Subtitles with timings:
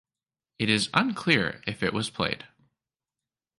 [0.57, 2.47] It is unclear if it was played.